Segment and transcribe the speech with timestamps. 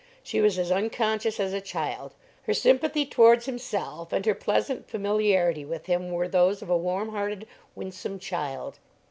[0.23, 2.15] She was as unconscious as a child;
[2.47, 7.09] her sympathy towards himself and her pleasant familiarity with him were those of a warm
[7.09, 8.79] hearted, winsome child.